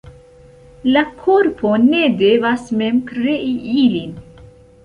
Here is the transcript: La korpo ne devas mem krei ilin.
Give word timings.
La 0.95 1.03
korpo 1.25 1.75
ne 1.85 2.01
devas 2.23 2.65
mem 2.81 2.99
krei 3.13 3.39
ilin. 3.83 4.21